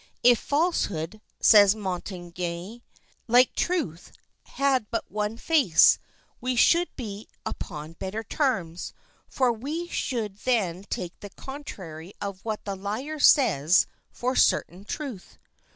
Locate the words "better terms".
7.93-8.93